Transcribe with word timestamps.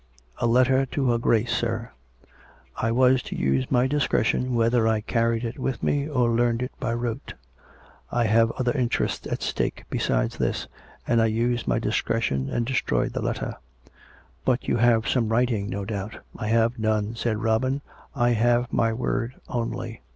"A 0.41 0.47
letter 0.47 0.83
to 0.87 1.11
her 1.11 1.19
Grace, 1.19 1.51
sir. 1.55 1.91
I 2.75 2.91
was 2.91 3.21
to 3.21 3.35
use 3.37 3.69
my 3.69 3.85
discretion 3.85 4.55
whether 4.55 4.87
I 4.87 5.01
carried 5.01 5.45
it 5.45 5.59
with 5.59 5.83
me, 5.83 6.07
or 6.09 6.31
learned 6.31 6.63
it 6.63 6.71
by 6.79 6.91
rote. 6.95 7.35
I 8.11 8.25
have 8.25 8.49
other 8.53 8.71
interests 8.73 9.27
at 9.27 9.43
stake 9.43 9.83
besides 9.91 10.37
this, 10.39 10.67
and 11.05 11.21
I 11.21 11.27
used 11.27 11.67
my 11.67 11.79
discre 11.79 12.19
tion, 12.19 12.49
and 12.49 12.65
destroyed 12.65 13.13
the 13.13 13.21
letter." 13.21 13.57
"But 14.43 14.67
you 14.67 14.77
have 14.77 15.07
some 15.07 15.29
writing, 15.29 15.69
no 15.69 15.85
doubt 15.85 16.17
""I 16.35 16.47
have 16.47 16.79
none," 16.79 17.15
said 17.15 17.37
Robin." 17.37 17.83
I 18.15 18.31
have 18.31 18.73
my 18.73 18.91
word 18.91 19.35
only." 19.49 20.01